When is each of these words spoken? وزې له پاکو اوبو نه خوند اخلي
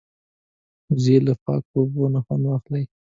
وزې 0.91 1.17
له 1.25 1.33
پاکو 1.43 1.73
اوبو 1.81 2.03
نه 2.13 2.19
خوند 2.25 2.45
اخلي 2.57 2.83